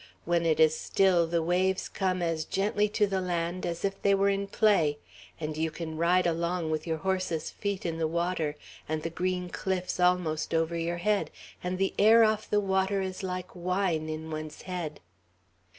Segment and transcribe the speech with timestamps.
[0.25, 4.15] When it is still, the waves come as gently to the land as if they
[4.15, 4.97] were in play;
[5.39, 8.55] and you can ride along with your horse's feet in the water,
[8.89, 11.29] and the green cliffs almost over your head;
[11.63, 15.01] and the air off the water is like wine in one's head."